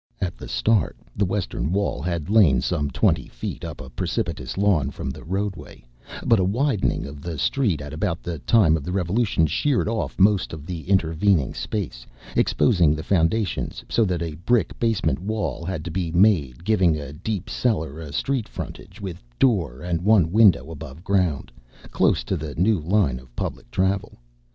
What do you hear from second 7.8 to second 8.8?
at about the time